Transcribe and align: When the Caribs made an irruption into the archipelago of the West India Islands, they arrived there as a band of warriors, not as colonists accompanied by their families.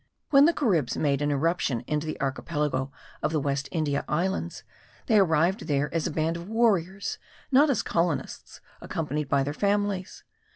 When 0.31 0.45
the 0.45 0.53
Caribs 0.53 0.97
made 0.97 1.21
an 1.21 1.29
irruption 1.29 1.81
into 1.81 2.07
the 2.07 2.19
archipelago 2.19 2.91
of 3.21 3.31
the 3.31 3.39
West 3.39 3.69
India 3.71 4.03
Islands, 4.07 4.63
they 5.05 5.19
arrived 5.19 5.67
there 5.67 5.93
as 5.93 6.07
a 6.07 6.11
band 6.11 6.37
of 6.37 6.49
warriors, 6.49 7.19
not 7.51 7.69
as 7.69 7.83
colonists 7.83 8.61
accompanied 8.81 9.29
by 9.29 9.43
their 9.43 9.53
families. 9.53 10.23